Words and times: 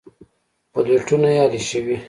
پلېټونه 0.73 1.29
يې 1.35 1.43
الېشوي. 1.47 1.97